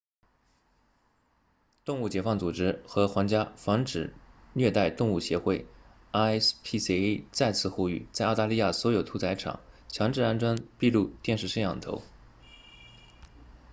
[1.85, 4.11] 动物解放组织和皇家防止
[4.53, 5.67] 虐待动物协会
[6.11, 9.59] rspca 再次呼吁在澳大利亚所有屠宰场
[9.89, 12.01] 强制安装闭路电视摄像头